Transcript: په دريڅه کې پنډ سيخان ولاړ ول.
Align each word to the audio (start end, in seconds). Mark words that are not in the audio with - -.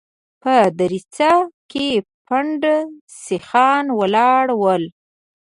په 0.41 0.53
دريڅه 0.79 1.31
کې 1.71 1.87
پنډ 2.27 2.61
سيخان 3.25 3.85
ولاړ 3.99 4.45
ول. 4.61 4.83